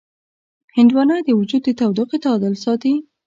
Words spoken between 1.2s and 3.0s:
د وجود د تودوخې تعادل ساتي.